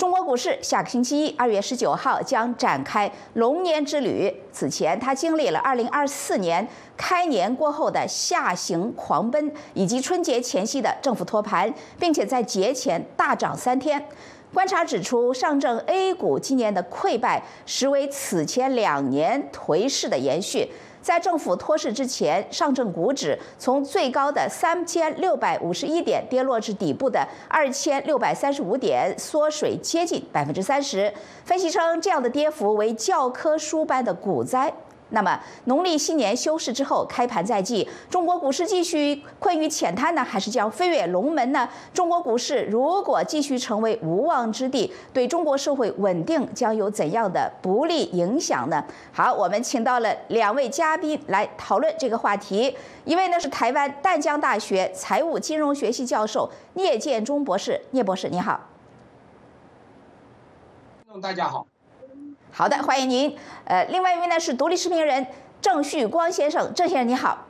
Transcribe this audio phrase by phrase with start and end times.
[0.00, 4.34] 中国股市下个星期一，二月十九号将展开龙年之旅。
[4.50, 14.02] 此前，它经历了二零二四年开年过后的下行狂奔，以及春节前夕的政府托盘，并且在节前大涨三天。
[14.54, 20.66] 观察指出，上证 A 股今年的溃败，实为此前两年颓势的延续。
[21.02, 31.12] 在政府托市之前，上证股指从最高的三千六百五十一点跌落至底部的二千六百三十五点，缩水接近百分之三十。
[31.44, 34.72] 分析称，这样的跌幅为教科书般的股灾。
[35.10, 41.68] 那么，农历新年休市之后，开盘在即，中国股市继续困于浅滩呢，还是将飞跃龙门呢？
[41.92, 48.84] 中国股市如果继续成为无望之地，对中国社会稳定将有怎样的不利影响呢？
[49.12, 52.76] 好，我们请到了两位嘉宾来讨论这个话题。
[53.04, 58.60] 一位呢是台湾淡江大学财务金融学系教授聂建中博士，聂博士你好。
[61.20, 61.69] 大家好。
[62.52, 63.36] 好的，欢迎您。
[63.64, 65.24] 呃，另外一位呢是独立视频人
[65.60, 67.46] 郑旭光先生，郑先生你好。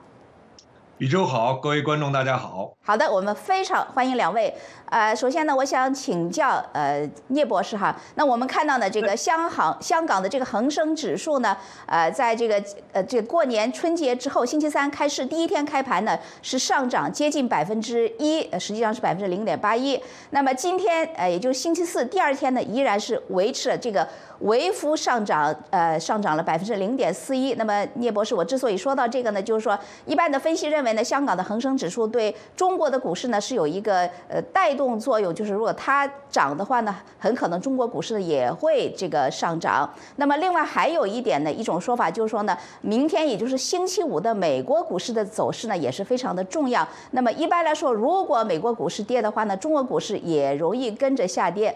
[0.98, 2.72] 宇宙好，各位观众大家好。
[2.84, 4.54] 好的，我们非常欢迎两位。
[4.90, 7.96] 呃，首先呢，我想请教呃聂博士哈。
[8.16, 19.98] 那我们看到呢，这个香港香港的这个恒生指数呢，呃，在这个呃这过年春节之后，星期三开市第一天开盘呢是上涨接近百分之一，实际上是百分之零点八一。
[20.30, 24.06] 那么今天呃，也就是星期四第二天呢，依然是维持了这个
[24.40, 27.54] 微幅上涨，呃，上涨了百分之零点四一。
[27.54, 30.90] 那么聂博士，我之所以说到这个呢，就是说一般的分析认为。
[30.92, 39.88] 呢香港的恒生指数对中国的股市呢是有一个呃带动作用，就是如果它涨的话呢，很可能中国股市也会这个上涨。
[40.16, 46.86] 那么另外还有一点呢，一种说法就是说呢，明天也就是星期五的美国股市的走势呢也是非常的重要。
[47.12, 51.72] 那么一般来说，如果美国股市跌的话呢，中国股市也容易跟着下跌。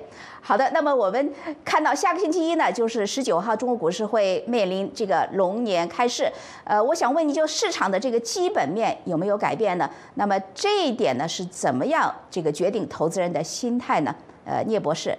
[0.47, 1.33] 好的，那么我们
[1.65, 6.31] 看到下个星期一呢，就是十九号，中国股市会面临这个龙年开市。
[6.65, 9.89] 呃，我想问你就市场的这个基本面有没有改变呢？
[10.17, 14.15] 那么这一点呢是怎么样这个决定投资人的心态呢？
[14.45, 15.17] 呃，聂博士。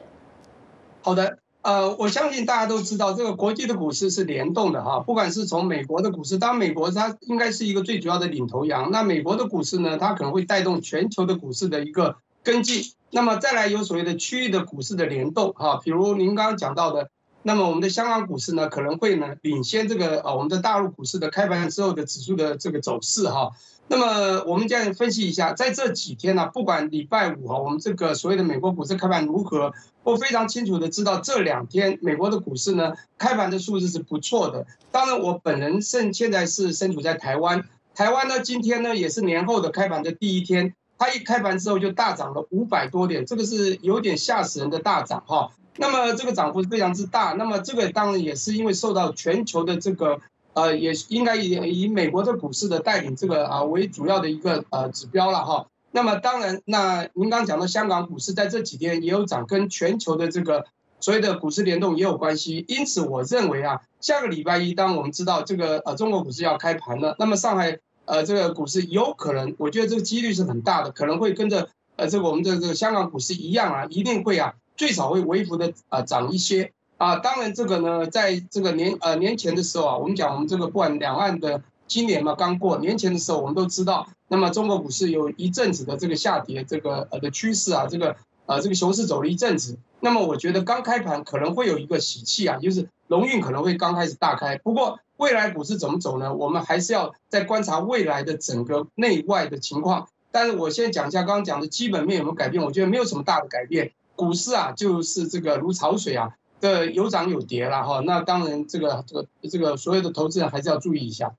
[1.01, 12.93] 好的，呃，我相信大家都知道，这个国际的股市是联动的哈，不管是从美国的股市，当然美国它应该是一个最主要的领头羊，那美国的股市呢，它可能会带动全球的股市的一个跟进。
[13.11, 17.09] 那么再来有所谓的区域的股市的联动哈，比如您刚刚讲到的，
[17.43, 23.51] 那么我们的香港股市呢可能会呢领先这个呃我们的大陆股市的开盘之后的指数的这个走势哈。
[23.87, 29.71] 那么我们这样分析一下，在这几天呢，不管礼拜五哈，我们这个所谓的美国股市开盘如何，
[30.03, 34.65] 我非常清楚的知道这两天美国的股市呢开盘的数字是不错的。
[34.91, 37.63] 当然我本人现现在是身处在台湾，
[37.93, 40.73] 台湾呢今天呢也是年后的开盘的第一天。
[40.97, 45.51] 它一开盘之后就大涨了五百多点，这个是有点吓死人的大涨哈。
[45.77, 47.33] 那么这个涨幅非常之大。
[47.33, 50.21] 那么这个当然也是因为受到全球的这个
[50.53, 55.67] 呃，也应该以以美国的股市的带领这个啊为主要的一个呃指标了哈。
[55.91, 60.65] 那么当然，那您刚讲的香港股市在这几天也有涨，跟全球的这个
[61.01, 62.63] 所谓的股市联动也有关系。
[62.69, 67.79] 因此我认为啊，下个礼拜一当我们知道这个呃中国股市要开盘了，那么上海。
[68.05, 77.17] 呃，这个股市有可能，我觉得这个几率是很大的，可能会跟着呃，这个我们的这个香港股市一样啊，一定会啊，最少会微幅的啊涨一些啊。
[77.17, 88.15] 当然，这个呢，在这个年呃年前的时候啊，我们讲我们这个不管两岸的今年嘛刚过年前的时候，我们都知道，那么中国股市有一阵子的这个下跌这个呃的趋势啊，这个
[88.45, 89.77] 呃这个熊市走了一阵子。
[89.99, 94.99] 那么我觉得刚开盘可能会有一个喜气啊，就是龙运可能会刚开始大开，不过。
[95.17, 96.33] 未来股市怎么走呢？
[96.33, 100.09] 我们还是要再观察未来的整个内外的情况。
[100.29, 102.61] 但是我先讲一下刚刚讲的基本面有没有改变？
[102.61, 103.93] 我觉得没有什么大的改变。
[104.17, 108.01] 股市啊，就是这个如潮水啊的有涨有跌了哈。
[108.05, 111.33] 那当然，这个这个这个所有的投资人还是要注意一下。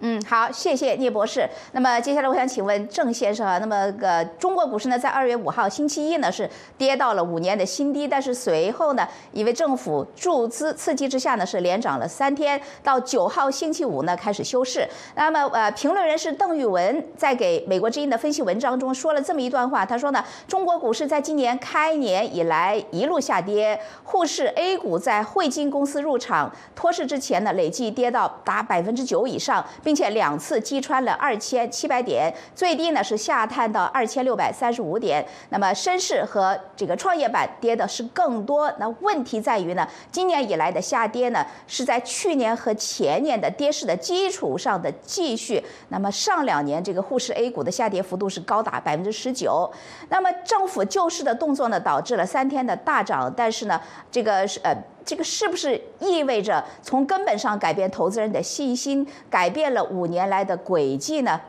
[0.00, 1.48] 嗯，好，谢谢聂博士。
[1.72, 14.88] 那么接下来我想请问郑先生啊，那么个中国股市呢，在二月五号星期一呢是跌到了五年的新低，但是随后呢，因为政府注资刺激之下呢，是连涨了三天，到九号星期五呢开始休市。
[15.16, 29.64] 那么呃，评论人士邓玉文在给美国之音的分析文章中说了这么一段话，他说呢，中国股市在今年开年以来一路下跌，沪市 A 股在汇金公司入场托市之前呢，累计跌到达百分之九以上。
[29.88, 35.26] 并且两次击穿了二千七百点，最低呢是下探到二千六百三十五点。
[35.48, 38.70] 那么深市和这个创业板跌的是更多。
[38.78, 45.64] 那问题在于呢，今年以来的下跌呢是在去年和前年的跌势的基础上的继续。
[45.88, 49.72] 那么上两年这个沪市 A 股的下跌幅度是高达百分之十九。
[50.10, 53.80] 那么政府救市的动作呢，导致了三天的大涨，但是呢，
[54.10, 54.76] 这个是呃。
[55.08, 61.40] 这个是不是意味着从根本上改变投资人的信心，改变了五年来的轨迹呢？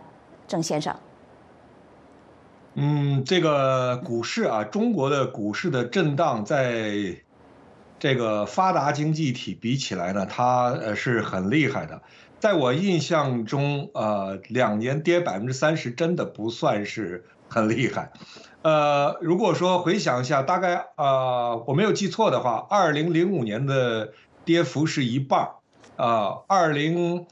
[0.47, 0.95] 郑先生，
[2.75, 7.17] 嗯，这个股市啊，中国的股市的震荡，在
[8.00, 12.01] 这个发达经济体比起来呢，它呃是很厉害的。
[12.39, 18.12] 在我印象中，呃，两年跌百分之三十，真的不算是很厉害。
[18.62, 24.13] 呃，如果说回想一下，大概呃我没有记错的话，二零零五年的
[24.46, 27.25] 跌幅是一半儿，啊，二零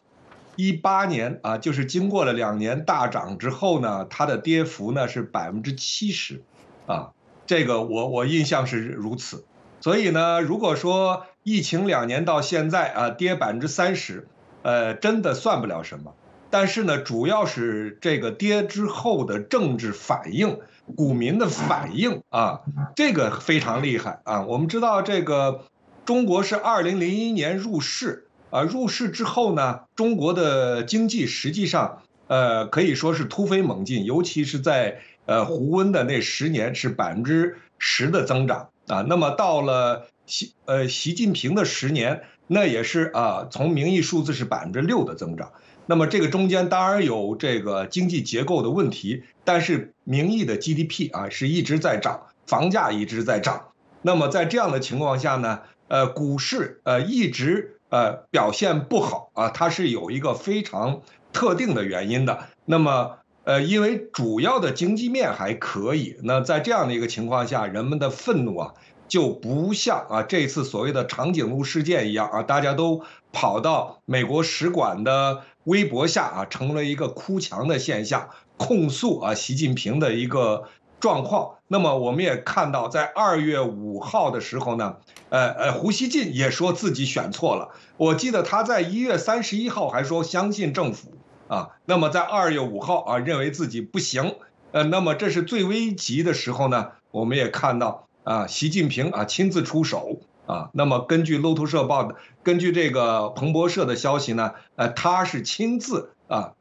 [0.56, 6.44] 一八年啊，就是经过了两年大涨之后呢，它的跌幅呢是百分之七十，
[6.86, 7.12] 啊，
[7.46, 9.46] 这个我我印象是如此。
[9.82, 14.28] 所以呢，如果说疫情两年到现在啊跌百分之三十，
[14.64, 16.14] 呃，真的算不了什么。
[16.50, 20.60] 但是呢，主要是这个跌之后的政治反应。
[20.96, 22.62] 股民的反应啊，
[22.96, 24.44] 这个非常厉害啊！
[24.44, 25.66] 我们知道这个
[26.06, 39.02] 中国是二零零一年入市啊，入市之后呢，中国的经济实际上呃可以说是突飞猛进，尤其是在呃胡温的那十年是百分之十的增长啊。
[39.10, 45.52] 那么到了习呃习近平的十年，那也是啊，从名义数字是百分之六的增长。
[45.88, 53.70] 那么这个中间当然有这个经济结构的问题，但是名义的 GDP 啊是一直在涨，房价一直在涨。
[54.02, 61.02] 那么在这样的情况下呢，呃，股市呃一直呃表现不好啊，它是有一个非常
[61.32, 62.50] 特定的原因的。
[62.66, 68.74] 那么呃，因为主要的经济面还可以，那在这样的一个情况下，人们的愤怒啊
[69.08, 75.44] 就不像啊这次所谓的长颈鹿事件一样啊，大家都跑到美国使馆的。
[75.68, 80.64] 微博下啊，成了一个哭墙的现象，控诉啊习近平的一个
[81.02, 81.56] 状况。
[81.68, 84.96] 那么我们也看到，在二月五号的时候呢，
[85.28, 87.76] 呃呃，胡锡进也说自己选错了。
[87.98, 91.12] 我记得他在一月三十一号还说相信政府
[91.50, 91.72] 啊。
[91.84, 94.36] 那么在二月五号啊，认为自己不行。
[94.72, 100.22] 呃，那么这是最危急的时候呢，我们也看到啊，习近平啊亲自出手。
[100.48, 106.54] 啊，那么根据路透社报的，根据这个彭博社的消息呢，呃，他是亲自啊，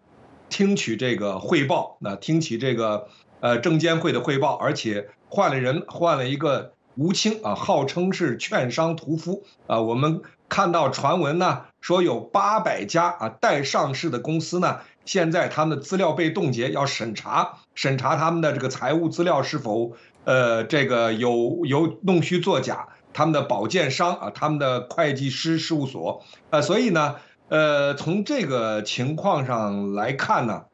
[0.48, 3.06] 听取这个汇报，那听取这个
[3.40, 9.80] 呃证监会的汇报，而且换了人，换了一个吴清啊，号称是券商屠夫啊。
[9.80, 19.92] 我们看到传闻呢，说有八百家啊待上市的公司呢，现在他们的资料被冻结，要审查审查他们的这个财务资料是否
[20.24, 22.88] 呃这个有有弄虚作假。
[23.16, 27.16] 他们的保荐商啊，他们的会计师事务所，呃，所以呢，
[27.48, 30.64] 呃，从这个情况上来看呢，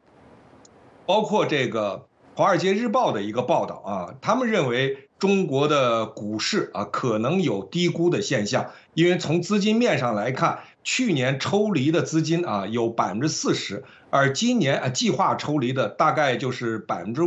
[1.07, 17.23] 包括这个《华尔街日报》的一个报道啊，他们认为中国的股市啊可能有低估的现象，因为从资金面上来看，去年抽离的资金啊有百分之四十，而今年啊计划抽离的大概就是百分之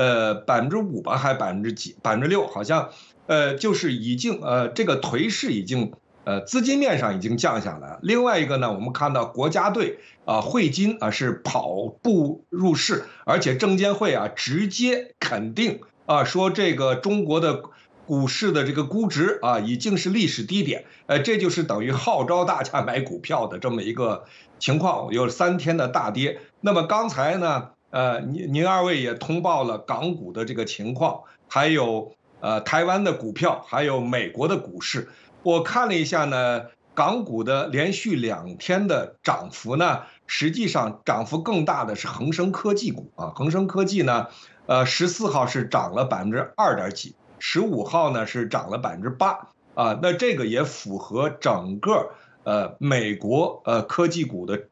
[0.00, 2.88] 呃百分之五吧，还百分之几百分之六，好像。
[3.26, 5.92] 呃，就是已经呃，这个颓势已经
[6.24, 8.00] 呃，资金面上已经降下来。
[8.02, 17.62] 另外一个呢，我们看到国家队啊，汇金啊是跑步入市，而且证监会啊直接肯定啊，说这个中国的
[18.04, 20.84] 股市的这个估值啊已经是历史低点。
[21.06, 24.24] 呃，这就是等于号召大家买股票的这么一个
[24.58, 26.40] 情况，有三天的大跌。
[26.60, 32.12] 那么刚才呢，呃，您您二位也通报了港股的这个情况，还有。
[32.42, 35.10] 呃，台湾的股票还有美国的股市，
[35.42, 44.28] 我看了一下呢，港股的连续两天的涨幅呢，实际上涨幅更大的是恒生科技股啊，恒生科技呢，
[44.64, 52.12] 呃，十四号是涨了百分之二点几，十五号呢是涨了百分之八啊，那这个也符合整个
[52.44, 54.62] 呃美国呃科技股的。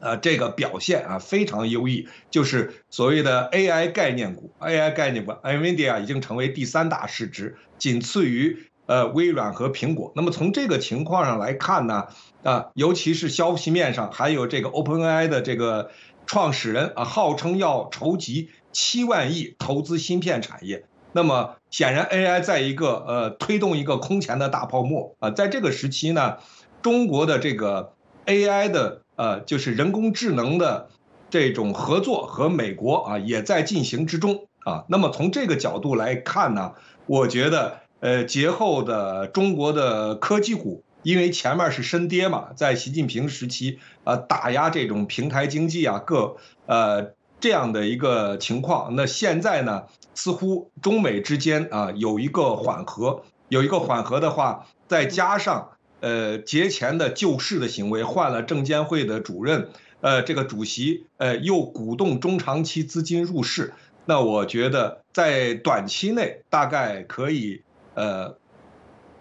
[0.00, 10.12] 呃，这个表现啊非常优异，就是所谓的 AI 概念股，AI 概念股，NVIDIA 已经成为第三大市值，仅次于呃微软和苹果。
[10.14, 12.08] 那么从这个情况上来看呢，
[12.42, 15.90] 啊，尤其是消息面上，还有这个 OpenAI 的这个
[16.26, 20.84] 创始人啊，号称要筹集七万亿投资芯片产业。
[21.12, 26.38] 那么显然 AI 在一个呃推动一个空前的大泡沫啊，在这个时期呢，
[26.82, 27.94] 中国的这个
[28.26, 29.03] AI 的。
[29.16, 30.88] 呃，就是人工智能的
[31.30, 34.84] 这种合作和美国啊也在进行之中啊。
[34.88, 36.72] 那么从这个角度来看呢，
[37.06, 40.82] 我觉得呃节后的中国的科技股。
[41.04, 48.96] 因为前面是深跌嘛，在习近平时期，呃，打压这种平台经济啊，各呃这样的一个情况。
[48.96, 49.82] 那现在呢，
[50.14, 55.72] 似乎中美之间啊有一个缓和，有一个缓和的话，再加上
[56.04, 59.68] 呃节前的救市的行为，换了证监会的主任，
[60.02, 63.72] 呃，这个主席呃又鼓动中长期资金入市，
[64.04, 67.62] 那我觉得在短期内大概可以
[67.94, 68.36] 呃。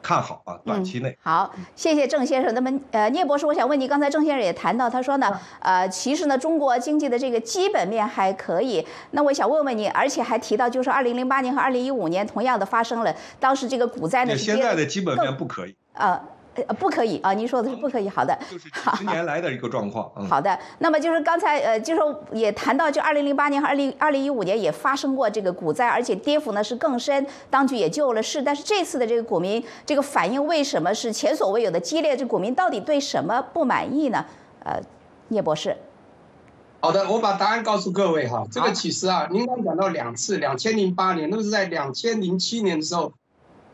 [0.05, 2.53] 看好啊，短期内好，谢谢郑先生。
[2.53, 8.85] 那么，呃，聂博士，我想问你，刚才郑先生也谈到，他说呢，呃，其实呢，中国经济的这个基本面还可以。
[9.11, 16.21] 那我想问问你，而且还提到，就是二零零八年和二零一五年同样的发生了，当时这个股灾呢，现在的基本面不可以啊。
[16.55, 17.33] 呃，不可以啊！
[17.33, 18.07] 您说的是不可以。
[18.07, 20.11] 好的，就是十年来的一个状况。
[20.27, 28.43] 好的，那么就是刚才呃，就是也谈到，就二零零八年和二零二零一五年也发生过这个股灾，而且跌幅呢是更深，当局也救了市。
[28.43, 32.15] 但是这次的这个股民这个反应为什么是前所未有的激烈？
[32.15, 34.23] 这股民到底对什么不满意呢？
[34.63, 34.79] 呃，
[35.29, 35.75] 聂博士。
[36.81, 38.45] 好的，我把答案告诉各位哈。
[38.51, 43.13] 这个其实啊，您刚讲到两次，两千零八年，那个是在两千零七年的时候。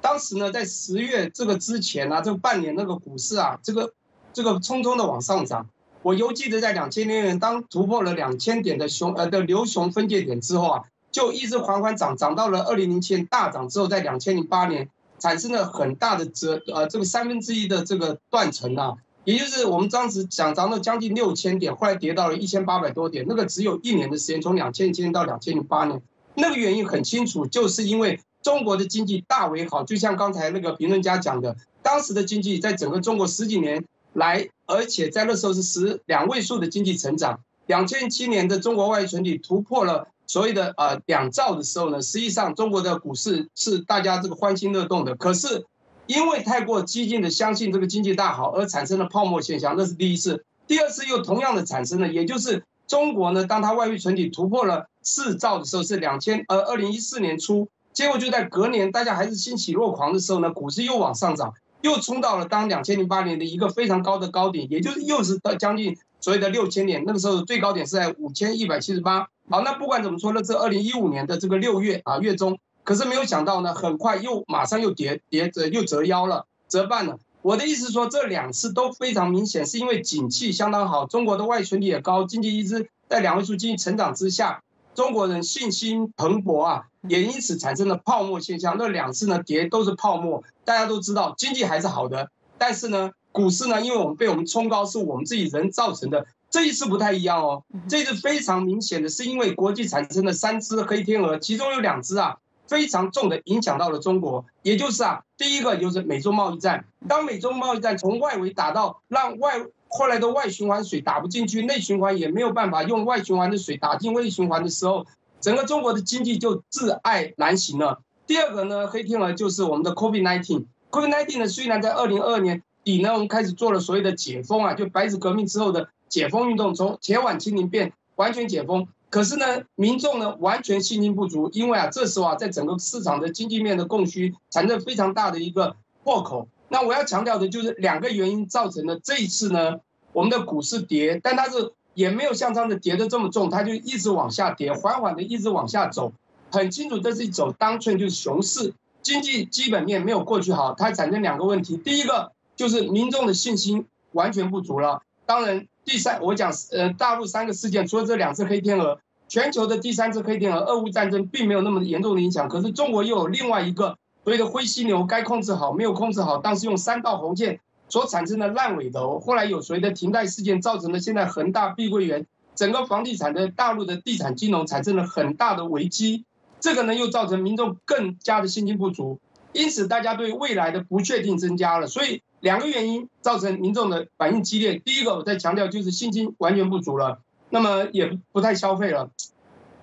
[0.01, 3.93] 当时呢，在十月这个之前呢，这半年那个股市啊，这个
[4.31, 5.67] 这个匆匆的往上涨。
[6.01, 14.89] 我犹记得在两千零年当突破了两千点的熊呃的牛熊分界点之后啊，就一直缓缓涨，涨到了二零零七年大涨之后，在两千零八年
[15.19, 26.01] 产生了很大的折呃这个三分之一的这个断层啊，也就是我们当时讲涨到将近六千点，后来跌到了一千八百多点，那个只有一年的时间，从两千零年到两千零八年，
[26.35, 28.21] 那个原因很清楚，就是因为。
[28.41, 37.41] 中国的经济大为好，就像刚才那个评论家讲的，当时的经济在整个中国十几年来，而且在那时候是十两位数的经济成长。
[37.67, 45.15] 两千七年的中国外存体突破了所谓的呃两兆的时候呢，实际上中国的股市是大家这个欢欣乐动的。
[45.15, 45.65] 可是
[46.07, 50.45] 因为太过激进的相信这个经济大好而产生了泡沫现象，那是第一次。
[50.65, 57.67] 第二次又同样的产生了，也就是中国呢，当它外汇存底突破了四兆的时候，是两千呃二零一四年初。
[57.99, 69.27] 结果就在隔年，大家还是欣喜若狂的时候呢，股市又往上涨，又冲到了当两千零八年的一个非常高的高点，也就是又是到将近所谓的六千点，那个时候最高点是在五千一百七十八。
[69.49, 77.19] 好，那不管怎么说呢，这二零一五年的这个六月啊月中，可是没有想到呢，很快又马上又跌跌折又折腰了，折半了。
[77.41, 84.63] 我的意思说，这两次都非常明显，是因为景气相当好，中国的外存率也高，经济一直在两位数经济成长之下。
[84.95, 88.75] 中国人信心蓬勃啊，也因此产生了泡沫现象。
[88.77, 96.25] 那两次呢跌都是泡沫，大家都知道经济还是好的，但是呢股市呢，因为我们被我们冲高是我们自己人造成的。
[96.49, 102.37] 这一次不太一样哦，这次非常明显的是因为国际产生了三只黑天鹅，其中有两只啊
[102.67, 109.65] 非常重的影响到了中国，也就是啊第一个就是美中贸易战，当美中贸易战从外围打到让外。
[109.91, 115.07] 后来的外循环水打不进去，内循环也没有办法用外循环的水打进内循环的时候，
[115.41, 118.01] 整个中国的经济就自爱难行了。
[118.27, 120.65] 第二个呢，黑天鹅就是我们的 COVID-19。
[120.91, 136.47] COVID-19 呢，虽然在二零二二年底呢，我们开始做了所谓的解封啊，就白纸革命之后的解封运动，从铁腕清零变完全解封，可是呢，民众呢完全信心不足，因为啊，这时候啊，在整个市场的经济面的供需产生非常大的一个破口。
[136.67, 139.79] 那我要强调的就是两个原因造成的这一次呢，
[140.13, 146.13] 我们的股市跌，但它是也没有像这样的跌的这么重，它就一直往下跌，缓缓的一直往下走，
[146.49, 163.97] 很清楚这是一走当寸就是熊市，经济基本面没有过去好，它产生两个问题，第一个就是民众的信心完全不足了，当然第三我讲呃大陆三个事件，除了这两次黑天鹅，全球的第三次黑天鹅，俄乌战争并没有那么严重的影响，可是中国又有另外一个。
[164.25, 176.25] 所谓的灰犀牛该控制好没有控制好，当时用三道红线所产生的烂尾楼，后来有所谓的停贷事件，造成了现在恒大、碧桂园整个房地产的大陆的地产金融产生了很大的危机。
[176.59, 179.19] 这个呢又造成民众更加的信心不足，
[179.53, 181.87] 因此大家对未来的不确定增加了。
[181.87, 184.77] 所以两个原因造成民众的反应激烈。
[184.77, 189.09] 第一个我在强调就是信心完全不足了，那么也不太消费了。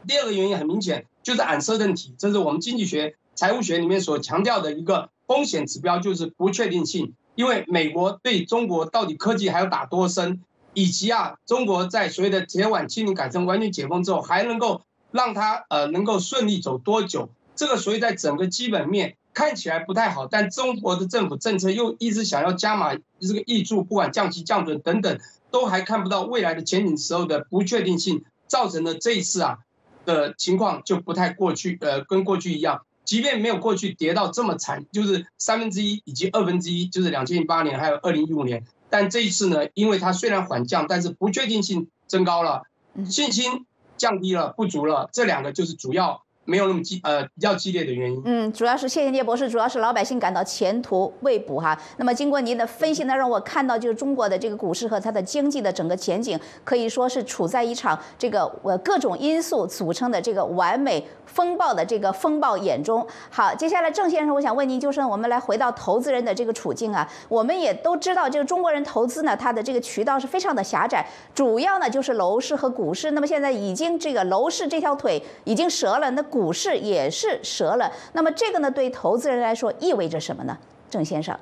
[0.07, 3.17] 第二个原因很明显就是俺设问题，这是我们经济学。
[3.35, 10.43] 财务学里面所强调的一个风险指标就是不确定性，因为美国对中国到底科技还要打多深，
[10.75, 25.19] 以及啊，中国在所谓的铁腕清零改成完全解封之后，还能够让它呃能够顺利走多久，这个所以在整个基本面看起来不太好，但中国的政府政策又一直想要加码这个益住，不管降息降准等等，
[25.51, 29.59] 都还看不到未来的前景时候的不确定性，造成了这一次啊
[30.05, 42.65] 的情况就不太过去，呃，跟过去一样，即便没有过去跌到这么惨，就是三分之一以及二分之一，就是两千零八年还有二零一五年，但这一次呢，因为它虽然缓降，但是不确定性增高了，
[43.09, 43.65] 信心
[43.97, 46.26] 降低了，不足了，这两个就是主要。
[46.47, 48.23] 没有那么激呃比较激烈的原因。
[48.25, 51.79] 嗯，主要是谢谢聂博士，主要是老百姓感到前途未卜哈。
[51.99, 63.05] 那么经过您的分析呢，让我看到就是中国的这个股市和它的经济的整个前景，可以说是处在一场这个呃各种因素组成的这个完美风暴的这个风暴眼中。
[63.29, 73.11] 好，接下来郑先生，我想问您，就是我们来回到投资人的这个处境啊，我们也都知道，这个中国人投资呢，它的这个渠道是非常的狭窄，主要呢就是楼市和股市。
[73.11, 76.23] 那么现在已经这个楼市这条腿已经折了，那。
[76.37, 80.59] 股市也是折了，那么这个呢，对投资人来说意味着什么呢？
[80.91, 81.35] 郑先生，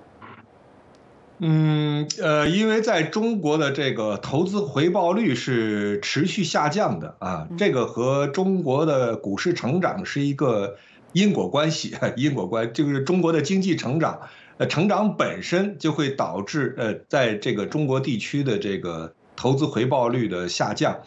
[1.39, 10.77] 嗯，呃，因为在中国的这个投资回报率是持续下降的啊，这个和中国的股市成长是一个
[11.13, 14.21] 因果关系， 因果关就是中国的经济成长，
[14.59, 21.01] 呃，成长本身就会导致呃，在这个中国地区的这个投资回报率的下降。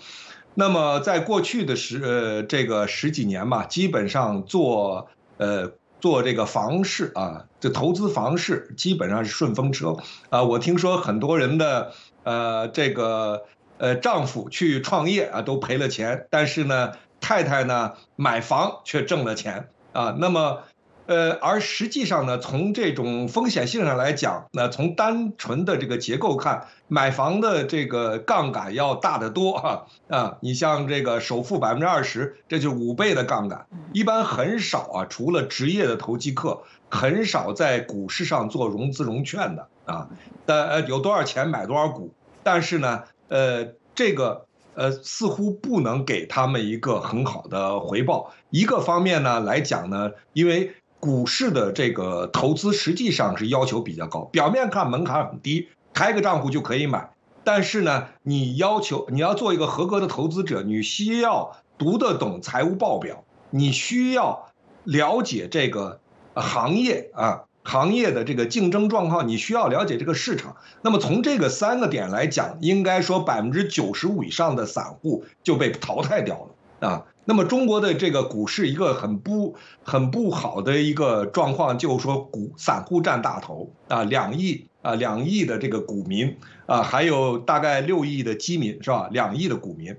[0.60, 5.72] 那么，在过去的十呃这个十几年吧，基本上做呃
[6.02, 9.98] 做这个房市啊，这投资房市基本上是顺风车
[10.32, 10.42] 啊。
[10.42, 13.46] 我听说很多人的呃这个
[13.78, 20.16] 呃丈夫去创业啊都赔了钱，但是呢太太呢买房却挣了钱啊。
[20.18, 20.64] 那么。
[21.08, 30.38] 呃，而实际上呢，从这种风险性上来讲，那从单纯的这个结构看，买房的这个杠杆要大得多哈啊！
[30.42, 40.10] 你像这个首付百分之二十，这就是五倍的杠杆，一般很少啊，除了职业的投机客，很少在股市上做融资融券的啊。
[40.46, 44.46] 呃，有多少钱买多少股，但是呢，呃，这个
[44.76, 48.34] 呃似乎不能给他们一个很好的回报。
[48.50, 57.12] 一个方面呢来讲呢，因为股市的这个投资实际上是要求比较高，表面看门槛很低，开个账户就可以买。
[57.44, 64.52] 但是呢，你要求你要做一个合格的投资者，你需要读得懂财务报表，你需要
[64.84, 66.00] 了解这个
[66.34, 70.58] 行业啊行业的这个竞争状况，你需要了解这个市场。
[70.82, 77.06] 那么从这个三个点来讲，应该说百分之九十五以上的散户就被淘汰掉了啊。
[77.30, 86.38] 那么中国的这个股市一个很不很不好的一个状况，就是说股散户占大头啊，两亿啊两亿的这个股民
[86.68, 89.10] 啊，还有大概六亿的基民是吧？
[89.12, 89.98] 两亿的股民，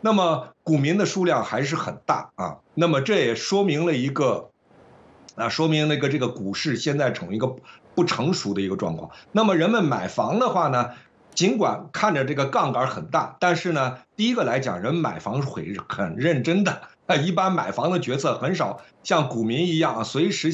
[0.00, 2.56] 那么股民的数量还是很大啊。
[2.74, 4.48] 那么这也说明了一个
[5.34, 7.56] 啊，说明那个这个股市现在处于一个
[7.94, 9.10] 不成熟的一个状况。
[9.32, 10.92] 那么人们买房的话呢？
[11.34, 16.82] 尽管看着这个杠杆很大，但是呢，第一个来讲，人买房会很认真的。
[17.24, 20.52] 一般买房的决策很少像股民一样随时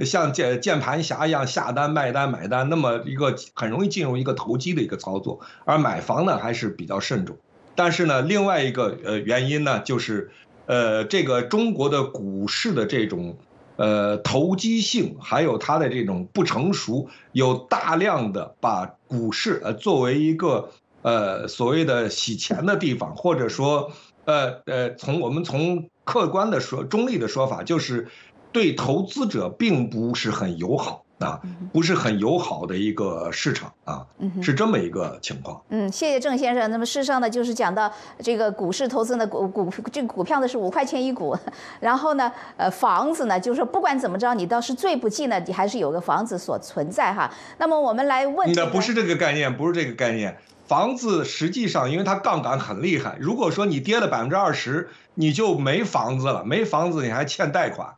[0.00, 5.40] 像键键盘侠一样下单卖单买单，那么一个很容易进入一个投机的一个操作。
[5.64, 7.36] 而买房呢，还是比较慎重。
[7.76, 10.32] 但是呢，另外一个呃原因呢，就是
[10.66, 13.36] 呃这个中国的股市的这种。
[13.76, 20.70] 呃，投机性还有它的这种不成熟，有大量的把股市呃作为一个
[21.02, 23.92] 呃所谓的洗钱的地方，或者说
[24.24, 28.08] 呃呃，从我们从客观的说，中立的说法，就是
[28.52, 31.01] 对投资者并不是很友好。
[31.22, 31.40] 啊，
[31.72, 34.06] 不是很友好的一个市场啊，
[34.42, 35.60] 是这么一个情况。
[35.68, 36.70] 嗯，谢谢郑先生。
[36.70, 41.36] 那么事实上呢，就是讲到这个股市投资呢，股股这个股票呢是五块钱一股，
[41.80, 47.32] 然后呢，呃，房子呢，就是说不管怎么着，你倒是最不济呢，你还是有个房子所存在哈。
[47.58, 50.36] 那么我们来问，那不是这个概念，不是这个概念。
[50.64, 57.94] 房子实际上，因为它杠杆很厉害，如果说你跌了百分之二十，你就没房子了，没房子你还欠贷款，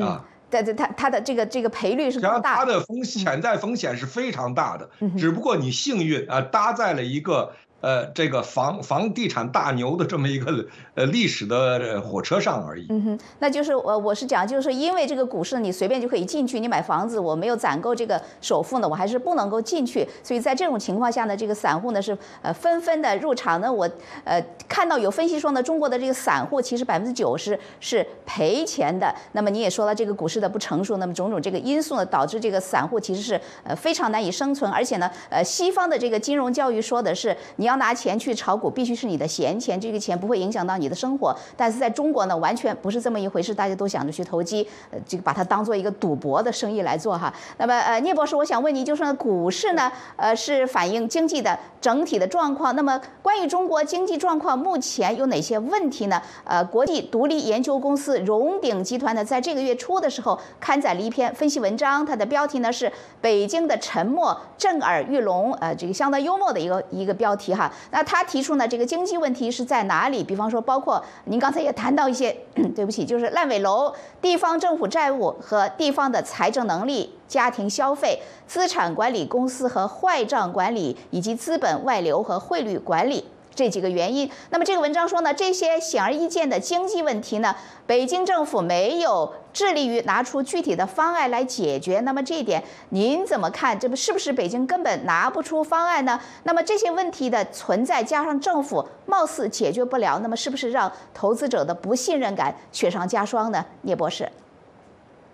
[0.00, 0.24] 啊。
[0.50, 7.52] 对对，它它的这个这个赔率是大，它的风潜在风险是非常大的，只不过你幸运啊，搭在了一个。
[7.80, 12.86] 呃，这个房房地产大牛的这么一个呃历史的火车上而已。
[12.88, 20.08] 嗯哼，那就是我我是讲，就是因为这个股市你随便就可以进去，你买房子我没有攒够这个首付呢，我还是不能够进去。
[20.22, 23.72] 所以在这种情况下呢，这个散户呢是呃纷纷的入场呢。
[23.72, 23.88] 我
[24.24, 29.14] 呃看到有分析说呢，中国的这个散户其实百分之九十是赔钱的。
[29.32, 34.68] 那么你也说了，这个股市的不成熟，那么种种这个因素呢，导致这个散户其实是呃非常难以生存。
[34.72, 37.36] 而且呢，呃西方的这个金融教育说的是
[37.66, 37.68] 你。
[37.68, 41.36] 要拿钱去炒股，必须是你的闲钱，这个钱不会影响到你的生活。
[41.56, 47.34] 但是在中国呢，完全不是这么一回事，大家都想着去投机，呃，这个把它当做一个赌博的生意来做哈。
[47.58, 52.76] 那么呃，聂博士，我想问你，就是股市呢，呃，是反映经济的整体的状况。
[52.76, 56.22] 那么关于中国经济状况目前有哪些问题呢？
[56.44, 62.86] 呃，国际独立研究公司荣鼎集团呢，在这个月初的时候刊载了一篇分析文章，它的标题呢是
[63.20, 67.72] 《北京的沉默震耳欲聋》，呃，这个相当幽默的一个一个标题哈。
[67.90, 70.22] 那他提出呢，这个经济问题是在哪里？
[70.22, 72.36] 比方说，包括您刚才也谈到一些，
[72.76, 83.24] 对不起，就是烂尾楼、地方政府债务和地方的财政能力、家庭消费、资产管理公司和坏账管理，以及资本外流和汇率管理。
[83.56, 92.00] 这几个原因，那么这个文章说呢，这些显而易见的经济问题呢，北京政府没有致力于拿出具体的方案来解决。
[92.00, 93.80] 那么这一点您怎么看？
[93.80, 96.20] 这不是不是北京根本拿不出方案呢？
[96.42, 103.64] 那么这些问题的存在加上政府貌似解决不了，那么是不是让投资者的不信任感雪上加霜呢？
[103.80, 104.30] 聂博士。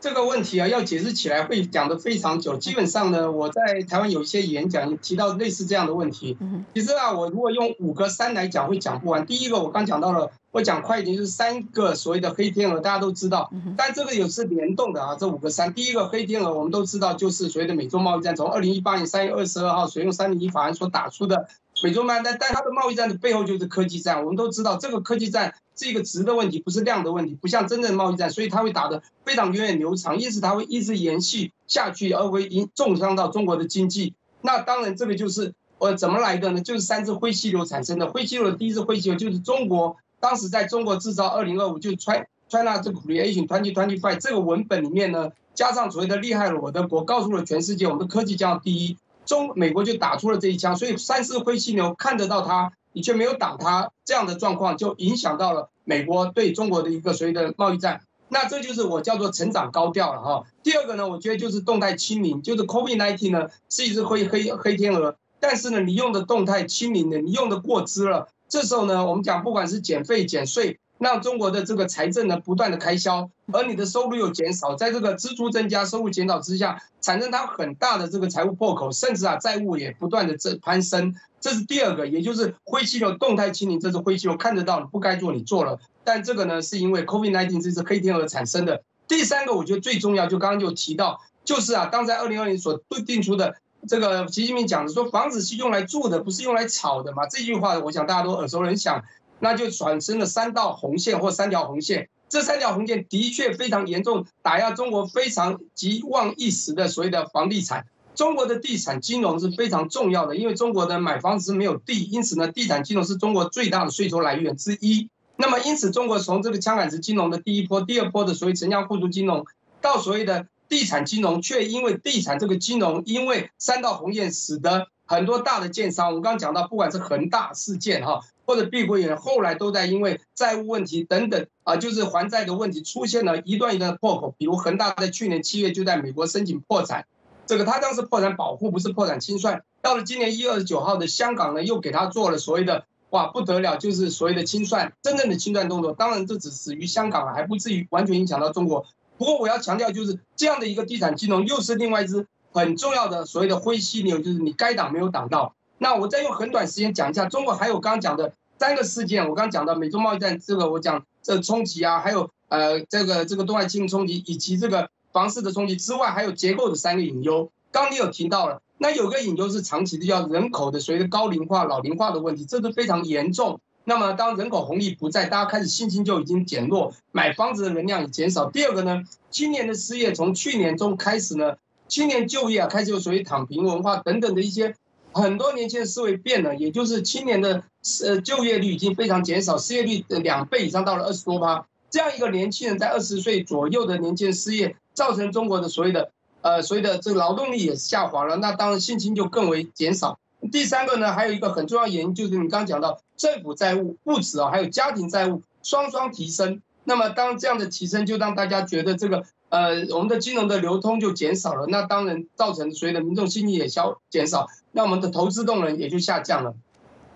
[0.03, 2.57] 这个问题啊，要解释起来会讲得非常久。
[2.57, 6.37] 基本上呢，我在台湾有一些演讲提到类似这样的问题。
[6.75, 9.25] 其实啊，我如果用五个三来讲，会讲不完。
[9.25, 13.53] 第一个，我刚讲到了，我讲快一点，就是三个所谓的黑天鹅，大家都知道。
[13.77, 15.73] 但这个也是联动的啊，这五个三。
[15.73, 21.47] 第一个黑天鹅，我们都知道，就是所谓的美洲贸易战，从二零一八年三月二十二号所用三零一法案所打出的。
[21.83, 24.21] 美洲贸易战，但它的贸易战的背后就是科技战。
[24.23, 34.15] 我们都知道，这个科技战是一个值的问题，不是量的问题，不像真正的贸易战，所以它会打得非常源远流长，因此它会一直延续下去，而会影重伤到中国的经济。
[34.41, 36.61] 那当然，这个就是呃怎么来的呢？
[36.61, 38.09] 就是三只灰犀牛产生的。
[38.09, 48.99] 灰犀牛的第一只灰犀牛就是中国，当时在中国制造二零二五，就是 China China 这个 Creation Twenty Twenty Five 这个文本里面呢，加上所谓的厉害了我的国，告诉了全世界，我们的科技将要第一。
[49.25, 58.03] 中美国就打出了这一枪，所以三只灰犀牛看得到它，你却没有打它，这样的状况就影响到了美国对中国的一个所谓的贸易战。
[58.29, 60.45] 那这就是我叫做成长高调了哈。
[60.63, 70.79] 第二个呢，我觉得就是动态清零，就是 COVID-19 呢是一只灰黑黑天鹅，但是呢你用的动态清零的，你用的过之了，这时候呢我们讲不管是减费减税。
[71.03, 81.15] 让中国的这个财政呢不断的开销，而你的收入又减少，在这个支出增加、收入减少之下，产生它很大的这个财务破口，甚至啊债务也不断的这攀升。
[81.41, 88.85] 这是第二个，也就是灰犀牛动态清零，这是灰犀牛看得到你不该做你做了，但这个呢是因为 COVID-19 这只黑天鹅产生的。
[89.09, 93.57] 第三个，我觉得最重要，就刚刚就提到，就是啊，当在二零二零所定出的
[93.89, 97.27] 这个习近平讲的说，房子是用来住的，不是用来炒的嘛？
[97.27, 99.03] 这句话我想大家都耳熟能详。
[99.43, 107.87] 那就产生了三道红线或三条红线，这三条红线的确非常严重，打压中国非常急望一时的所谓的房地产。
[108.15, 115.11] 中国的地产金融是非常重要的，因为中国的买房子是没有地，因此呢，地产金融是中国最大的税收来源之一。
[115.35, 119.45] 那么，因此中国从这个枪杆子金融的第一波、第二波的所谓城乡互助金融，
[119.81, 128.21] 到所谓的地产金融，却因为地产这个金融，因为三道红线，使得很多大的建商，我刚刚讲到，不管是恒大事件哈。
[128.45, 134.35] 或者碧桂园后来都在因为债务问题等等啊，就是还债的问题出现了一段一段的破口。
[134.37, 137.07] 比如恒大在去年七月就在美国申请破产，
[137.47, 139.63] 这个他当时破产保护不是破产清算。
[139.81, 145.93] 到了今年一月二十九号的香港呢，又给他做了所谓的哇不得了，就是所谓的清算，真正的清算动作。
[145.93, 148.87] 当然这只止于香港了，还不至于完全影响到中国。
[149.19, 155.55] 不过我要强调，就是这样的一个地产金融又是另外一支很重要的所谓的灰犀牛，就是你该挡没有挡到。
[155.79, 167.51] 那我再用很短时间讲一下，中国还有刚刚讲的三个事件，我刚讲到美中贸易战这个，我讲这冲击啊，还有呃这个这个东亚经济冲击，以及这个房市的冲击之外，还有结构的三个隐忧。
[167.73, 173.61] 刚你有提到了，那有个隐忧是长期的，叫人口的随着高龄化、老龄化的问题，这是非常严重。
[173.85, 178.49] 那么当人口红利不在，大家开始信心就已经减弱，买房子的人量也减少。
[178.49, 181.57] 第二个呢，今年的失业从去年中开始呢，
[181.93, 184.75] 青年就业啊开始有所谓躺平文化等等的一些。
[185.13, 187.65] 很多年轻人思维变了，也就是青年的
[188.03, 191.67] 呃就业率已经非常减少，失业率的两倍以上到了二十多趴。
[191.91, 200.19] 这样一个年轻人在二十岁左右的年轻人失业，造成中国的所谓的呃所谓的这个劳动力也下滑了，那当然薪金就更为减少。
[200.51, 206.63] 第三个呢，还有一个很重要原因就是你刚刚讲到政府债务不止啊，还有家庭债务双双提升。
[206.85, 209.27] 那么当这样的提升，就让大家觉得这个。
[209.53, 216.55] 呃，我们的金融的流通就减少了，那当然造成所有的民众信心也消减少，那我们的投资动能也就下降了。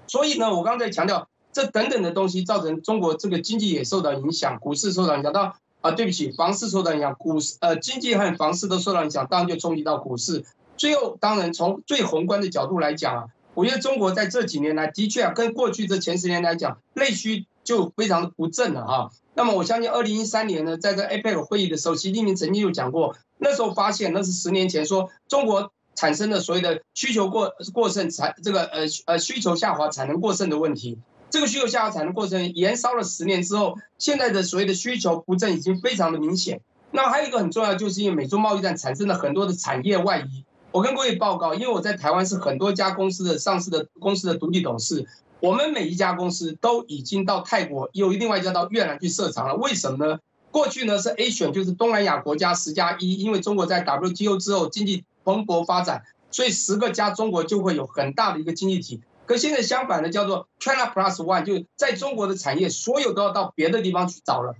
[0.07, 5.33] 所以呢，我刚才强调这等等的东西，造成中国这个经济也受到影响，股市受到影响。
[5.33, 10.45] 到啊，对不起，房市受到影响，股市呃经济和房市都受到影响，当然就冲击到股市。
[10.77, 19.11] 最后，当然从最宏观的角度来讲啊，我觉得中国在这几年来的确啊，跟过去这前十年来讲，内需就非常的不振了哈。
[19.37, 30.99] 那么我相信，二零一三年呢，在这 APEC 会议的时候，习近平曾经有讲过，那时候发现那是十年前说中国产生的所谓的需求过过剩产这个呃呃需求下滑产能过剩的问题。
[31.29, 36.63] 这个需求下滑产能过程延烧了十年之后，现在的所谓的需求不振已经非常的明显。
[36.91, 40.47] 那还有一个很重要，就是因为美中贸易战产生了很多的产业外移。
[40.73, 45.07] 我跟各位报告，因为我在台湾是很多家公司的上市的公司的独立董事。
[45.41, 49.55] 我们每一家公司都已经到泰国，有另外一家到越南去设厂了。
[49.57, 50.19] 为什么呢？
[50.51, 59.03] 过去呢是 A 选，就是东南亚国家十加一，因为中国在 WTO 之后经济蓬勃发展，所以十个加中国就会有很大的一个经济体。
[59.27, 64.55] 可现在相反的叫做 China Plus One，就是在中国的产业所有都要到别的地方去找了，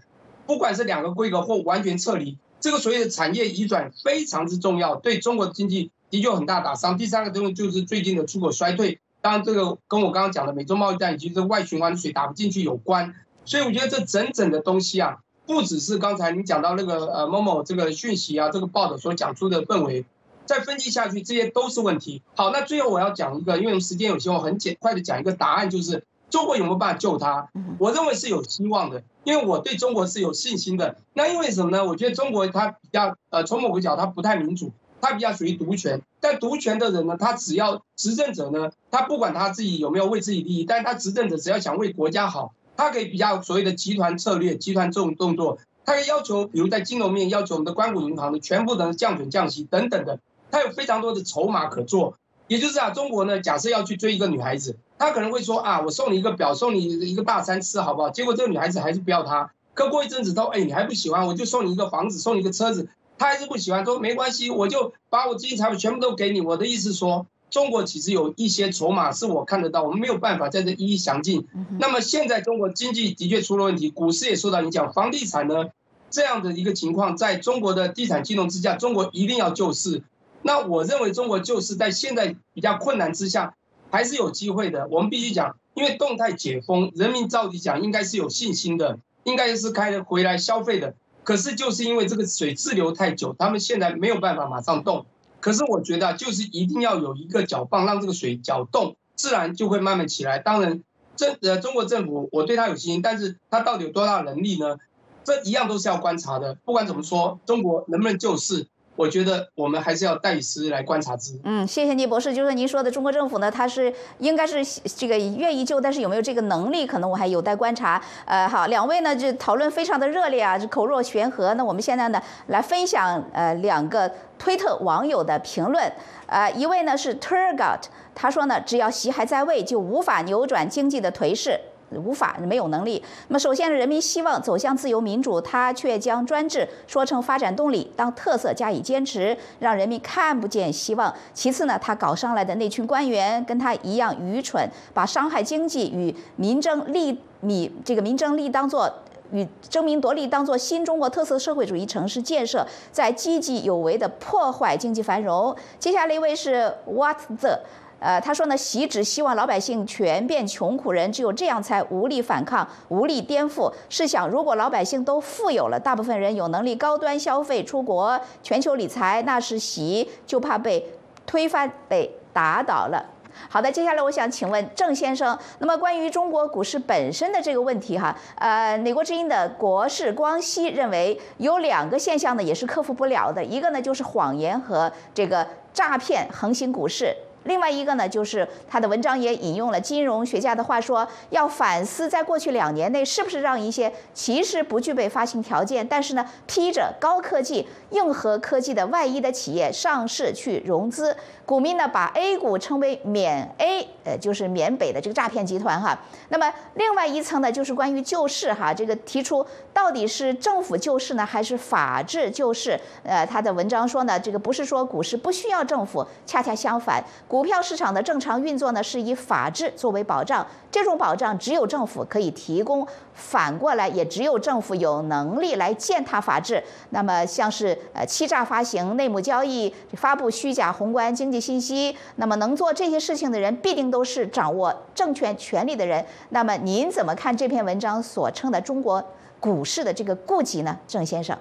[0.47, 6.99] 不管是两个规格或完全撤离，这个所谓的产业移转非常之重要，对中国的经济的确很大打伤。
[6.99, 9.01] 第三个东西就是最近的出口衰退。
[9.27, 13.13] 当然，这个跟我刚刚讲的美洲贸易战以及这外循环的水打不进去有关，
[13.45, 20.05] 所以我觉得这整整的东西啊，不只是刚才你讲到那个呃某某这个讯息啊，这个报道所讲出的氛围，
[20.45, 22.23] 再分析下去，这些都是问题。
[22.37, 27.49] 好，那最后我要讲一个，因为我们时间有限，我很简快的讲一个答案，就是中国有没有办法救它？
[27.81, 30.99] 我认为是有希望的，因为我对中国是有信心的。
[31.15, 31.85] 那因为什么呢？
[31.85, 34.71] 我觉得中国它比较呃，从某个角它不太民主。
[35.07, 50.19] 他比较属于独权，但独权的人呢，他只要执政者呢，他不管他自己有没有为自己利益，但是他执政者只要想为国家好，他可以比较所谓的集团策略、集团这种动作，他可以要求，比如在金融面要求我们的关谷银行的全部的降准降息等等的，
[50.51, 52.19] 他有非常多的筹码可做。
[52.49, 58.11] 也就是啊，中国呢，假设要去追一个女孩子，他可能会说啊，我送你一个表，送你一个大餐吃，好不好？
[58.11, 62.89] 结果这个女孩子还是不要他，可过一阵子都，哎，你还不喜欢，我就送你一个房子，送你一个车子。
[63.19, 66.41] 他还是不喜欢，说没关系，我就把我资金财富全部都给你。
[66.41, 71.47] 我的意思说，中国其实有一些筹码是我看得到，我们没有办法在这一一详尽。
[71.79, 75.67] 那么现在中国经济的确出了问题，股市也受到影响，房地产呢
[76.11, 80.03] 这样的一个情况，在中国的地产金融之下，中国一定要救市。
[80.43, 83.55] 那我认为中国救市在现在比较困难之下，
[83.91, 84.87] 还是有机会的。
[84.89, 90.95] 我们必须讲，因为动态解封，人民照理讲应该是有信心的，应该是开回来消费的。
[91.27, 95.07] 可是就是因为这个水滞留太久，他们现在没有办法马上动。
[95.41, 100.39] 可是我觉得就是一定要有一个搅棒，让这个水搅动，自然就会慢慢起来。
[100.39, 100.85] 当然，
[101.17, 104.77] 政呃中国政府我对他有信心，但是他到底有多大能力呢？
[105.25, 106.55] 这一样都是要观察的。
[106.65, 108.69] 不管怎么说，中国能不能救市？
[108.97, 111.39] 我觉得我们还是要带时来观察之。
[111.45, 112.35] 嗯，谢谢聂博士。
[112.35, 114.65] 就是您说的，中国政府呢，它是应该是
[114.97, 118.03] 这个愿意救，但是有没有这个能力，可能我还有待观察。
[118.25, 121.55] 呃，好，两位呢就讨论非常的热烈啊，这口若悬河。
[121.55, 125.93] 那我们现在呢来分享呃两个推特网友的评论。
[126.27, 127.81] 呃，一位呢是 Turgot，
[128.15, 131.61] 他说呢，只要习还在位，就无法扭转经济的颓势。
[131.91, 133.03] 无法没有能力。
[133.29, 141.15] 那么，首先是人民希望走向自由民主，他却将专制说成发展动力，当特色加以坚持，让人民看不见希望。
[141.33, 148.93] 其次呢，他搞上来的那群官员跟他一样愚蠢，把伤害经济与民争利米这个民争利当做
[149.33, 155.55] 与争名夺利当做新中国特色社会主义城市建设，在积极有为的破坏经济繁荣。
[155.79, 157.61] 接下来一位是 What the。
[157.99, 163.73] 呃，他说呢，习只希望老百姓全变穷苦人，只有这样才无力反抗、无力颠覆。
[163.89, 170.93] 试想，如果老百姓都富有了，大部分人有能力高端消费、出国、全球理财，那是习就怕被
[171.25, 173.05] 推翻、被打倒了。
[173.49, 187.15] 好的，接下来我想请问郑先生，那么关于中国股市本身的这个问题哈，呃，美国之音的国士光熙认为有两个现象呢，也是克服不了的，一个呢就是谎言和这个诈骗横行股市。
[187.47, 201.17] 另外一个呢，就是他的文章也引用了金融学家的话说，要反思在过去两年内是不是让一些其实不具备发行条件，但是呢披着高科技、硬核科技的外衣的企业上市去融资。
[201.47, 205.97] 股民呢把 A 股称为缅 A，呃，就是缅北的这个诈骗集团哈。
[206.29, 212.79] 那么另外一层呢，就是关于救市哈，这个提出到底是政府救市呢，还是法治救市？
[213.05, 217.03] 呃，他的文章说呢，这个不是说股市不需要政府，恰恰相反。
[217.29, 226.61] 股票市场的正常运作呢，是以法治作为保障，这种保障只有政府可以提供，反过来也只有政府有能力来践踏法治。
[226.91, 236.05] 那么像是呃欺诈发行、内幕交易、发布虚假宏观经济信息，那么能做这些事情的人，必定都是掌握政权权力的人。
[236.31, 239.05] 那么您怎么看这篇文章所称的中国
[239.39, 241.39] 股市的这个痼疾呢，郑先生？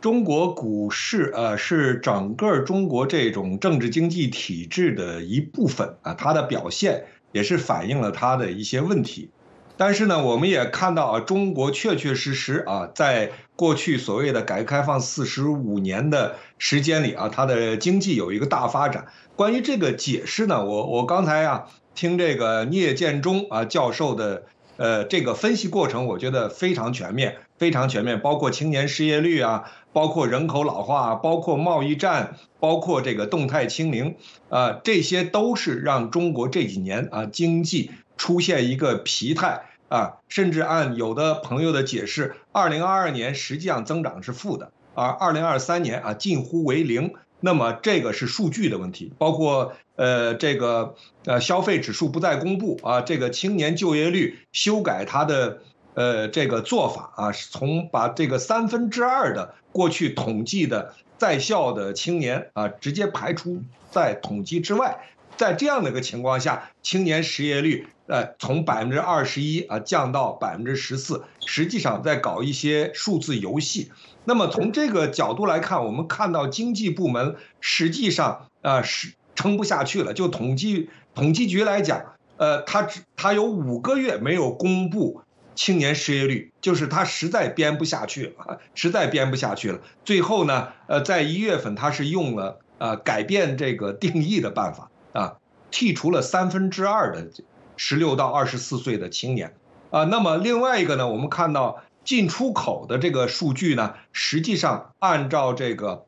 [0.00, 9.30] 中国股市呃是整个中国这种政治经济体制的一部分啊，它的表现也是反映了它的一些问题。
[9.76, 19.06] 但是呢，我们也看到啊，中国确确实实啊，在过去所谓的改革开放四十五年的时间里啊，它的经济有一个大发展。
[19.36, 24.44] 关于这个解释呢，我我刚才啊听这个聂建中啊教授的
[24.76, 29.64] 呃这个分析过程，我觉得非常全面，非常全面，包括青年失业率啊。
[29.94, 34.16] 包括人口老化，包括贸易战，包括这个动态清零，
[34.48, 47.14] 啊，这些都是让中国这几年啊经济出现一个疲态啊，甚至按有的朋友的解释，二零二二年实际上增长是负的，而二零二三年啊近乎为零。
[47.40, 55.58] 那么这个是数据的问题，包括呃这个呃消费指数不再公布啊，这个青年就业率修改它的。
[55.96, 65.06] 呃，这个做法啊，从把这个三分之二的过去统计的在校的青年啊，直接排除在统计之外。
[65.36, 73.90] 在这样的一个情况下，青年失业率呃从百分之二十一啊降到百分之十四，实际上在搞一些数字游戏。
[74.24, 80.12] 那么从这个角度来看，我们看到经济部门实际上啊是撑不下去了。
[80.12, 85.20] 就统计统计局来讲，呃，他只他有五个月没有公布。
[85.56, 89.78] 青年失业率就是他实在编不下去了， 实在编不下去了。
[90.04, 95.38] 最后呢，呃，在一月份他是用了呃改变这个定义的办法啊，
[95.72, 97.30] 剔除了三分之二的
[97.78, 99.54] 十六到二十四岁的青年
[99.90, 100.04] 啊。
[100.04, 106.04] 那么另外一个呢，我们看到进出口的这个数据呢，实际上按照这个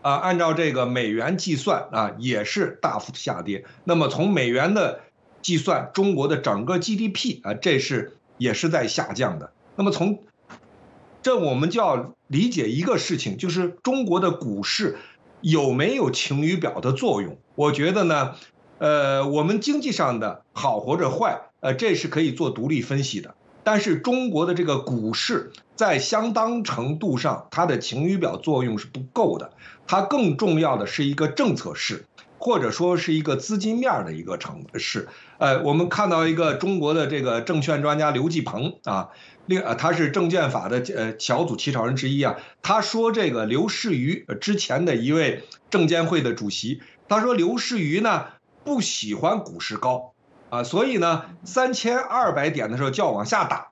[0.00, 3.66] 啊按照这个美元计算啊，也是大幅下跌。
[3.84, 5.00] 那么从美元的
[5.42, 8.14] 计算，中国的整个 GDP 啊，这是。
[8.38, 9.50] 也是在下降的。
[9.76, 10.22] 那么从
[11.22, 14.98] 这我们就要理解一个事情，就是中国的股市
[15.40, 17.38] 有没有晴雨表的作用？
[17.56, 18.36] 我觉得呢，
[18.78, 23.34] 呃，我们经济上的好或者坏，呃，这是可以做独立分析的。
[23.64, 29.50] 但是中国的这个股市在相当程度上，它的晴雨表作用是不够的。
[29.88, 32.04] 它更重要的是一个政策市。
[32.38, 39.08] 或者说是一个资金面的一个城市，呃，我们看到一个中国的这个证券专家刘继鹏啊，
[39.46, 48.26] 另呃他是证券法的呃小组起草人之一啊，他说这个刘士余之前的一位证监会的主席，他说刘士余呢
[48.64, 50.12] 不喜欢股市高，
[50.50, 53.68] 啊，所以呢三千二百点的时候就要往下打，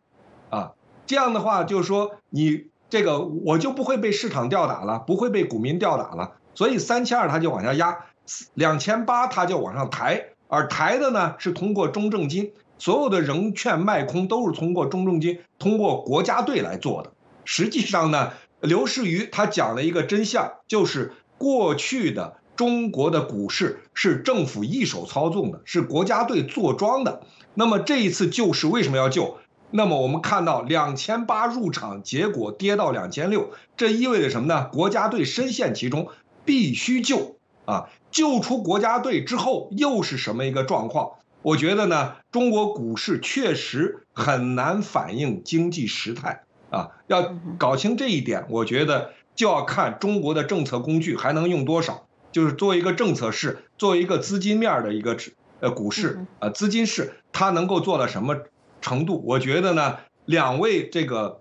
[0.51, 0.73] 啊，
[1.07, 8.07] 这样的话就是说你这个我就不会被市场吊打了，不会被股民吊打了，所以三千二他就往下压。
[8.55, 17.13] 两千八，他就往上抬，而抬的呢是通过中证金，所有的融券卖空都是通过中证金，通过国家队来做的。
[17.45, 27.23] 实际上呢，刘士余他讲了一个真相，就是过去的中国的股市是政府一手操纵的，是国家队坐庄的。
[27.55, 29.39] 那么这一次救市为什么要救？
[29.71, 34.69] 那么我们看到两千八入场，结果跌到两千六，这意味着什么呢？
[34.73, 36.09] 国家队深陷其中，
[36.45, 37.89] 必须救啊！
[38.13, 41.11] 救出国家队之后，又是什么一个状况？
[41.43, 46.91] 我觉得呢，中国股市确实很难反映经济时态啊。
[47.09, 52.07] 要搞清这一点，我觉得就要看中国的政策工具还能用多少。
[52.35, 55.17] 就是作为一个政策市，作为一个资金面的一个
[55.61, 58.37] 呃股市啊，资金市它能够做到什么
[58.83, 59.23] 程度？
[59.25, 61.41] 我觉得呢，两位这个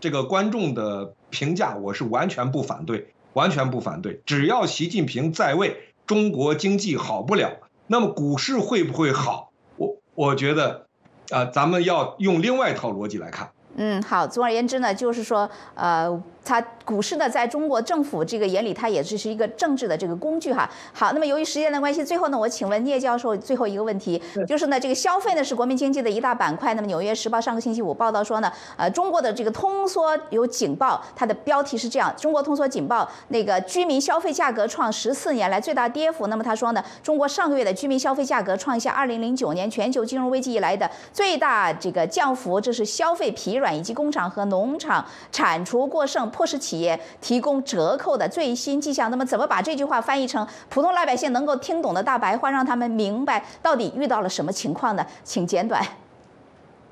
[0.00, 3.14] 这个观众的评价，我是完全不反对。
[3.34, 9.52] 完全不反对，只要习近平在位，中国经济好不了，那么股市会不会好？
[9.78, 10.86] 我我觉得，
[11.30, 13.50] 啊，咱们要用另外一套逻辑来看。
[13.76, 16.22] 嗯，好，总而言之呢，就是说，呃。
[16.44, 20.68] 它股市呢，在中国政府这个眼里，它也只是一个政治的这个工具哈。
[20.92, 26.74] 好，那么由于时间的关系，最后呢，我请问聂教授最后一个问题，就是呢，这个消费呢是国民经济的一大板块。
[26.74, 36.26] 那么《纽约时报》上个星期五报道说呢，呃，中国的这个通缩有警报，它的标题是这样：中国通缩警报，那个居民消费价格创十四年来最大跌幅。
[36.26, 46.31] 那么他说呢，中国上个月的居民消费价格创下二零零九年全球金融危机以来的最大这个降幅，这是消费疲软以及工厂和农场产出过剩。
[46.32, 49.10] 迫使企业提供折扣的最新迹象。
[49.10, 55.06] 那么，怎么把这句话翻译成普通老百姓能够听懂的大白话，让他们明白到底遇到了什么情况呢？
[55.22, 55.86] 请简短。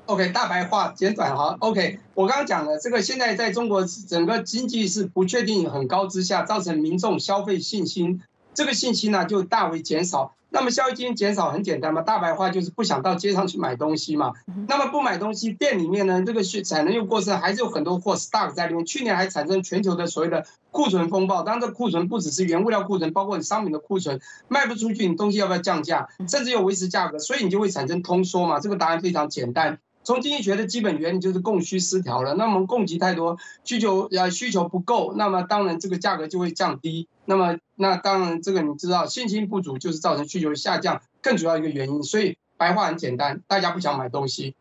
[0.07, 1.55] OK，大白话简短哈。
[1.59, 8.21] OK，我刚刚讲了，这个现在在中国整个经济是不确定很高之下，造成民众消费信心
[8.53, 10.33] 这个信息呢就大为减少。
[10.53, 14.33] 那么消费金减少很简单嘛，大白话就是不想到街上去买东西嘛。
[14.67, 18.85] 那么不买东西，店里面呢这个产能又过剩，还是有很多货 stock 在里面。
[18.85, 28.59] 去年还产生全球的所谓的库存风暴，当然这库存不只是原物料库存，包括你商品的库存，卖不出去，你东西要不要降价，甚至要维持价格，所以你就会产生通缩嘛。
[28.59, 29.79] 这个答案非常简单。
[30.03, 32.33] 从经济学的基本原理就是供需失调了。
[32.35, 37.07] 那么供给太多，需求呃需求不够，那么当然这个价格就会降低。
[37.25, 42.01] 那么那当然这个你知道，信心不足就是造成需求下降更主要一个原因。
[42.03, 44.55] 所以白话很简单，大家不想买东西，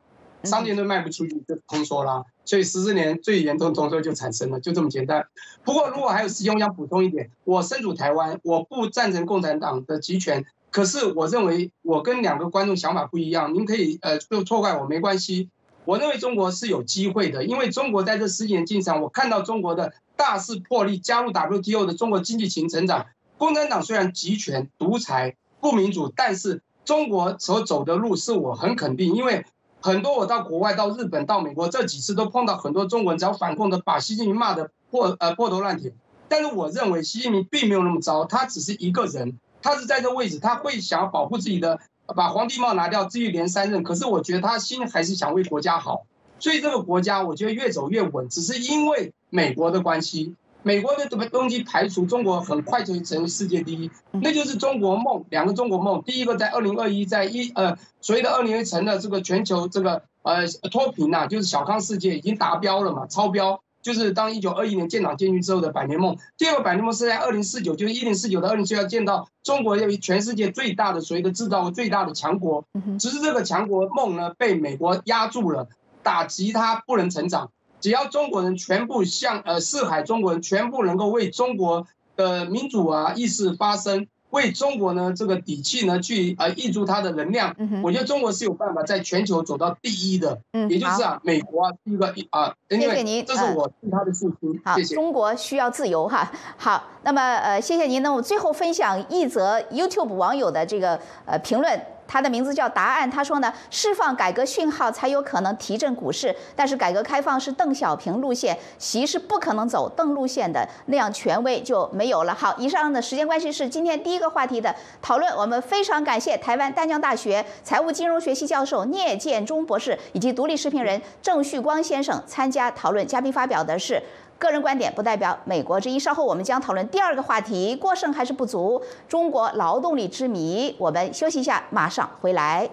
[0.45, 2.25] 商店都卖不出去，就通缩啦。
[2.45, 5.27] 所以十四年最严重通缩就产生了，就这么简单。
[5.65, 10.45] 不过如果还有时间，我想补充一点，我身处台湾，我不赞成共产党的集权。
[10.71, 15.49] 可是我认为我跟两个观众想法不一样，您可以呃就错怪我没关系。
[15.85, 23.07] 我认为中国是有机会的，因为中国在这十几年进程，我看到中国的大势破例，加入 WTO 的中国经济型成长。
[23.39, 29.45] 共产党虽然集权独裁不民主，但是中国所走的路是我很肯定，因为
[29.81, 35.95] 很多我到国外到日本到美国这几次都碰到很多中国人只要反共的把习近平骂的破呃破头烂铁，
[36.29, 39.39] 但是我认为习近平并没有那么糟，他只是一个人。
[39.63, 43.83] 他是在这位置，他会想要保护自己的，把皇帝帽拿掉，至于连三任。
[43.83, 46.07] 可是我觉得他心还是想为国家好，
[46.39, 48.29] 所以这个国家我觉得越走越稳。
[48.29, 56.03] 只是因为美国的关系，美国的这个东西排除中国很快就会成为世界第一，那就是中国梦，两个中国梦。
[56.03, 63.63] 第一个在二零二一，在一呃所谓的二零二一成的这个全球这个呃脱贫呐，就是小康世界已经达标了嘛，超标。
[63.83, 72.65] 就是当一九二一年建党建军之后的百年梦，第二个百年梦是在二零四九，就是一零四九到二零四要见到中国要全世界最大的所谓的制造最大的强国，
[72.99, 75.69] 只是这个强国梦呢被美国压住了，
[76.03, 77.51] 打击它不能成长。
[77.81, 84.07] 只要中国人全部向呃四海中国人全部能够为中国的民主啊意识发声。
[84.31, 94.61] 为中国呢这个底气呢去呃挹注它的能量，我觉得中国是有办法在全球走到第一的，也就是啊美国啊是一个啊，谢谢您，这是我对他的信心。
[94.65, 96.31] 好，中国需要自由哈。
[96.57, 101.81] 好，那么呃谢谢您，那我最后分享一则 YouTube 网友的这个呃评论。
[102.11, 103.09] 他的名字叫答案。
[103.09, 112.35] 他说呢，释放改革讯号才有可能提振股市，但是改革开放是邓小平路线，习是不可能走邓路线的，那样权威就没有了。
[112.35, 115.33] 好，以上的时间关系是今天第一个话题的讨论。
[115.37, 123.07] 我们非常感谢台湾丹江大学财务金融学系教授聂建中博士以及独立视频人郑旭光先生参加讨论。
[123.07, 124.03] 嘉宾发表的是
[124.41, 126.01] 个人观点，不代表美国之音。
[126.01, 128.81] 稍后我们将讨论第二个话题：过剩还是不足？
[129.07, 130.75] 中国劳动力之谜。
[130.79, 132.71] 我们休息一下，马上回来。